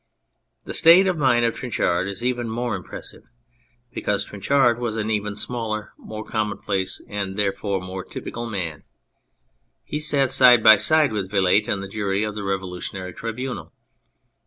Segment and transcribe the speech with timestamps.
[0.63, 3.21] The state of mind of Trinchard is even more impressive,
[3.93, 7.37] because Trinchard was an even smaller, 50 On the Effect of Time more commonplace, and
[7.37, 8.83] therefore more typical, man.
[9.83, 13.73] He sat side by side with Vilate in the jury of the Revolutionary Tribunal.